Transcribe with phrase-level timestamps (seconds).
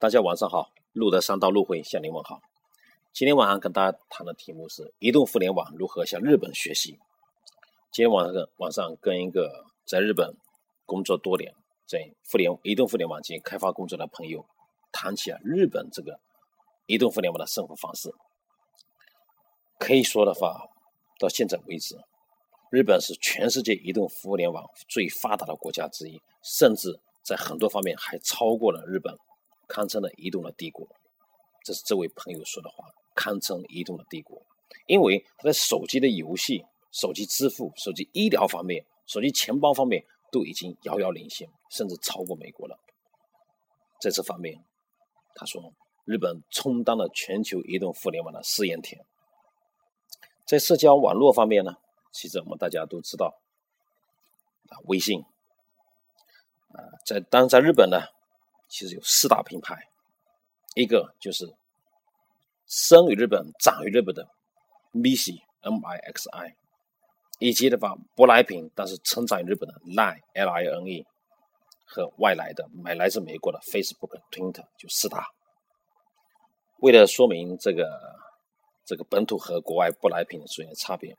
[0.00, 2.40] 大家晚上好，路德三道路会向您问好。
[3.12, 7.00] 今天晚上跟大家谈的题目是移动互联网如何向日本学习。
[7.90, 10.36] 今天晚上晚上跟一个在日本
[10.86, 11.52] 工作多年，
[11.84, 14.46] 在互联移动互联网进行开发工作的朋友
[14.92, 16.20] 谈起了日本这个
[16.86, 18.14] 移动互联网的生活方式。
[19.80, 20.68] 可以说的话，
[21.18, 21.98] 到现在为止。
[22.70, 29.18] 日本是全世界移动互联网最发达的国家之一，甚至在很多方面还超过了日本，
[29.68, 30.88] 堪称的移动的帝国。
[31.62, 34.42] 这是这位朋友说的话，堪称移动的帝国。
[34.86, 42.78] 因为他在手机的游戏、手机支付、手机医疗方面、手机钱包方面都已经遥遥领先，甚至超过美国了。
[44.00, 44.64] 在这方面，
[45.34, 45.72] 他说
[46.04, 49.04] 日本充当了全球移动互联网的试验田。
[50.46, 51.76] 在社交网络方面呢？
[52.10, 53.38] 其实我们大家都知道，
[54.70, 55.20] 啊，微信，
[56.72, 57.98] 啊，在当在日本呢，
[58.68, 59.76] 其实有四大品牌，
[60.74, 61.46] 一个就是
[62.66, 64.28] 生于日本、长于日本的
[64.92, 66.54] Mixi M I X I，
[67.38, 71.06] 以及的话舶来品，但是成长于日本的 Line L I N E，
[71.86, 75.26] 和外来的买来自美国的 Facebook、Twitter，就四大。
[76.80, 77.88] 为了说明这个
[78.84, 81.16] 这个本土和国外舶来品之间的差别。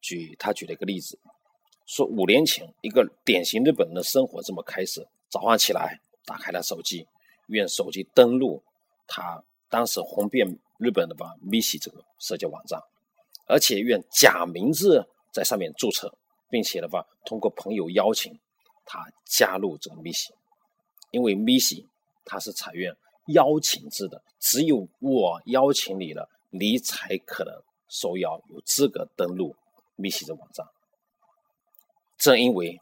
[0.00, 1.16] 举他举了一个例子，
[1.86, 7.06] 说五年前一个典型日本人的生活这么开始：早上起来打开了手机，
[7.46, 8.62] 用手机登录
[9.06, 10.46] 他当时红遍
[10.78, 12.80] 日本的吧 m i s i 这个社交网站，
[13.46, 16.12] 而且用假名字在上面注册，
[16.50, 18.38] 并且的话通过朋友邀请
[18.84, 20.36] 他加入这个 m i s i
[21.10, 21.86] 因为 m i s i
[22.24, 22.96] 它是采用
[23.28, 27.52] 邀请制的，只有我邀请你了，你才可能
[27.88, 29.54] 受邀有资格登录。
[29.94, 30.66] 密西的网站，
[32.16, 32.80] 正因为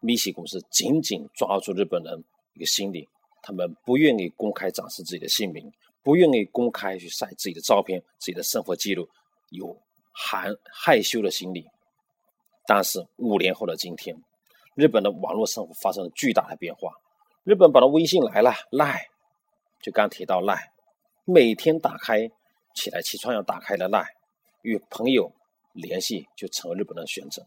[0.00, 3.08] 密西公司紧紧抓住日本人一个心理，
[3.42, 9.08] 他们不愿意公开展示自己的姓名，不愿意公开去晒自己的照片、自己的生活记录，
[9.50, 9.76] 有
[10.12, 11.66] 含害羞的心理。
[12.66, 14.16] 但是五年后的今天，
[14.74, 16.92] 日本的网络生活发生了巨大的变化。
[17.44, 19.06] 日本把的微信来了，赖，
[19.80, 20.72] 就刚提到赖，
[21.24, 22.30] 每天打开
[22.74, 24.14] 起来起床要打开的赖，
[24.62, 25.32] 与朋友。
[25.76, 27.46] 联系就成为日本人的选择，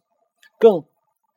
[0.59, 0.85] 更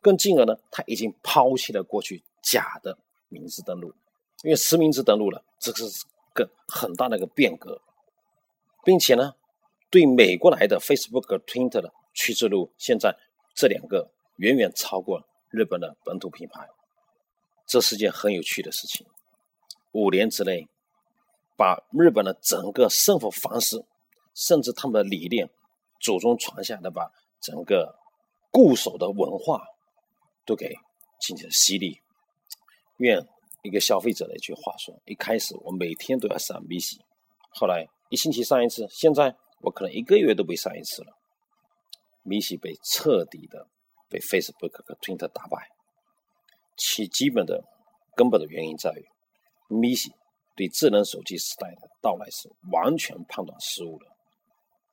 [0.02, 2.98] 更进而呢，他已经抛弃了过去假的
[3.30, 3.94] 名字登录，
[4.42, 6.04] 因为实名制登录了，这是
[6.34, 7.80] 个很大的一个变革，
[8.84, 9.34] 并且呢，
[9.88, 13.16] 对美国来的 Facebook、Twitter 的趋之路，现在
[13.54, 16.68] 这两个远远超过日本的本土品牌，
[17.66, 19.06] 这是件很有趣的事情。
[19.92, 20.68] 五年之内，
[21.56, 23.84] 把日本的整个生活方式，
[24.34, 25.48] 甚至他们的理念。
[26.00, 27.96] 祖宗传下的把整个
[28.50, 29.68] 固守的文化
[30.44, 30.74] 都给
[31.20, 32.00] 进行了洗礼。
[32.98, 33.26] 愿
[33.62, 37.00] 一个消费者的一句话说：一开始我每天都要上米西，
[37.50, 41.12] 后来一星期上一次，现在我可能一个月都被上一次了。
[42.24, 43.66] 米西被彻底的
[44.08, 45.68] 被 Facebook 和 Twitter 打败，
[46.76, 47.64] 其基本的
[48.14, 49.04] 根本的原因在于
[49.68, 50.12] 米西
[50.54, 54.06] 对智能手机时代的到来是完全判断失误的。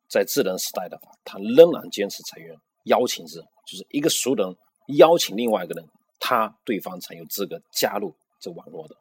[0.08, 4.56] 在智能时代的话，他仍然坚持采用邀请制，就是一个熟人
[4.98, 5.88] 邀请另外一个人，
[6.20, 8.96] 他对方才有资格加入这网络的，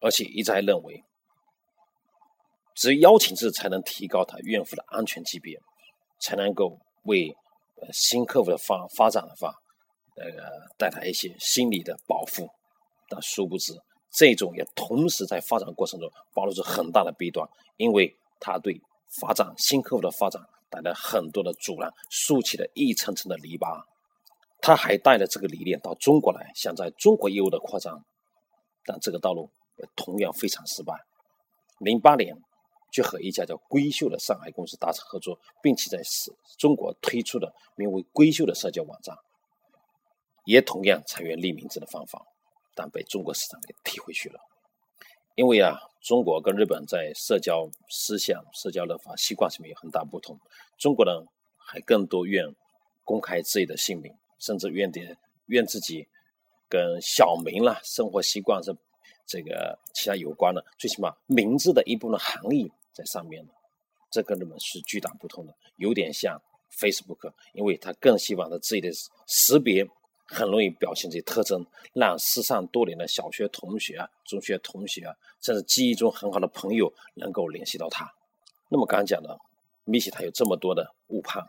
[0.00, 1.02] 而且一再认为，
[2.74, 5.58] 只有邀请制才能提高他用户的安全级别，
[6.20, 7.28] 才能够为
[7.80, 9.54] 呃新客户的发发展的话，
[10.16, 10.24] 呃
[10.78, 12.48] 带来一些心理的保护。
[13.08, 13.72] 但殊不知，
[14.12, 18.80] 这种也同时在发展过程中暴露出很大的弊端，因为他对。
[19.20, 23.82] 发展新客户的发展带来很多的阻拦，竖起了一层层的篱笆。
[24.62, 28.04] 他还带了这个理念到中国来，想在中国业务的扩张，
[28.84, 29.50] 但这个道路
[29.96, 30.94] 同样非常失败。
[31.78, 32.36] 零八年
[32.92, 36.02] 就和一家叫闺秀的上海公司达成合作，并且在
[36.58, 39.16] 中国推出了名为“闺秀”的社交网站，
[40.44, 42.22] 也同样采用匿名制的方法，
[42.74, 44.38] 但被中国市场给踢回去了。
[45.36, 50.38] 因为啊，中国跟日本在社交思想、社交的法习惯上面有很大不同。
[50.76, 51.24] 中国人
[51.56, 52.54] 还更多愿
[53.04, 55.16] 公开自己的姓名，甚至愿点
[55.46, 56.08] 愿自己
[56.68, 58.74] 跟小名啦、生活习惯是
[59.24, 63.52] 这个其他有关的，最起码名字的一部分含义在上面的，
[64.10, 66.42] 这跟你们是巨大不同的，有点像
[66.72, 68.90] Facebook，因为他更希望他自己的
[69.28, 69.86] 识别。
[70.32, 78.08] 很容易表现这些特征，让失散多年的小学同学啊、中学同学啊，甚至记忆中很好的朋友能够联系到他。
[78.68, 79.36] 那么刚刚讲的，
[79.82, 81.44] 米奇他有这么多的误判，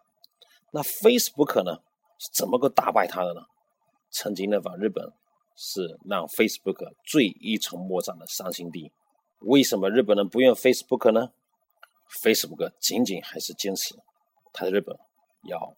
[0.72, 1.78] 那 Facebook 呢
[2.22, 3.42] 是怎么个打败他的呢？
[4.12, 5.12] 曾经呢，把日本
[5.56, 8.92] 是让 Facebook 最一筹莫展的伤心地，
[9.40, 11.32] 为什么日本人不用 Facebook 呢
[12.22, 13.96] ？Facebook 仅仅还是坚持
[14.54, 14.96] 他在日本
[15.46, 15.76] 要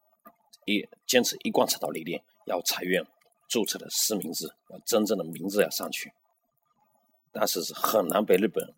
[0.65, 3.07] 一坚持一贯这套理念，要裁员
[3.47, 4.53] 注册的实名制，
[4.85, 6.11] 真正的名字要上去。
[7.31, 8.73] 但是是很难被日本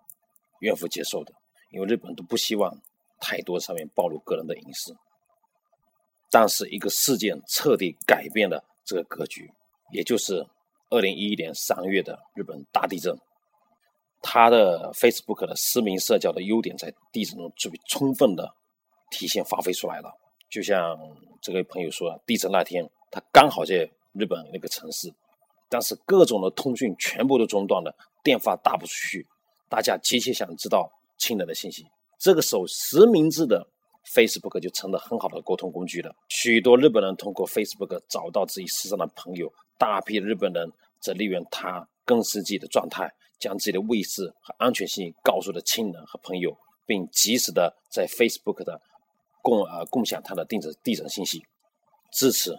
[0.59, 1.33] 怨妇接受的，
[1.71, 2.79] 因为日本都不希望
[3.19, 4.95] 太多上面暴露个人的隐私。
[6.35, 9.49] 但是一个事件彻底改变了这个格局，
[9.93, 10.45] 也就是
[10.89, 13.17] 二零一一年三月的日本大地震。
[14.21, 18.53] 他的 Facebook 的实名社交的优点在地震中最充分的
[19.09, 20.13] 体现发挥出来了。
[20.49, 20.99] 就像
[21.41, 25.09] 这位朋友说，地震那天他刚好在日本那个城市，
[25.69, 29.25] 但是各种的通讯全部都中断了，电话打不出去，
[29.69, 31.87] 大家急切想知道亲人的信息。
[32.19, 33.65] 这个时候实名制的
[34.13, 36.15] Facebook 就成了很好的沟通工具了。
[36.29, 43.13] 许多日本人通过 Facebook 找到自己失踪的朋友，大批日本人则利用他更实际的状态。
[43.37, 48.81] 将自己的位置和安全信息告诉了亲人和朋友，并及时的在 Facebook 的
[49.41, 51.45] 共呃共享他的地址地址信息。
[52.13, 52.57] 至此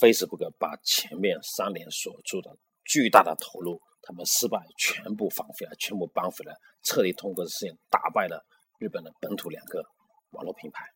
[0.00, 2.56] ，Facebook 把前面三年所做的
[2.86, 8.42] 巨大的投入，他们失败全部放回了，全部搬回了，彻底通过事件打败了
[8.78, 9.84] 日本的本土两个
[10.34, 10.92] 网络品牌。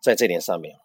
[0.00, 0.78] 在这点上面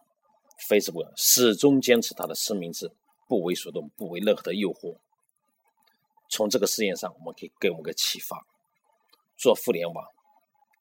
[0.70, 2.92] ，Facebook 始终坚持它的实名制，
[3.28, 4.98] 不为所动，不为任何的诱惑。
[6.30, 8.46] 从这个事件上，我们可以给我们个启发：
[9.38, 10.06] 做互联网，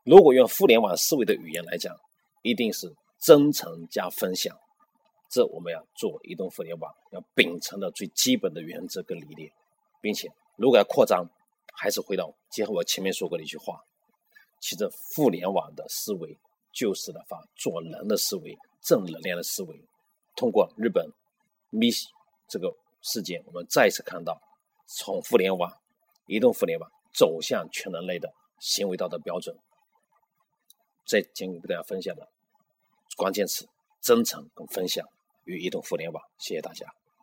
[0.05, 1.97] 如果用互联网思维的语言来讲，
[2.43, 4.59] 一定是真诚加分享。
[5.29, 9.51] 这我们要做移动互联网要秉承的最基本的原则跟理念，
[10.01, 11.29] 并且如果要扩张，
[11.73, 13.85] 还是回到结合我前面说过的一句话：
[14.61, 16.37] 其实互联网的思维
[16.73, 19.81] 就是的话，做人的思维，正能量的思维。
[20.35, 21.11] 通过日本
[21.71, 22.07] Miss
[22.49, 24.41] 这个事件，我们再次看到。
[24.89, 25.81] 从互联网、
[26.27, 29.59] 移动互联网走向全人类的行为道德标准，
[31.05, 32.29] 这今天给大家分享的
[33.17, 33.69] 关键词：
[34.01, 35.05] 真诚跟分享
[35.43, 36.23] 与移动互联网。
[36.39, 36.87] 谢谢大家。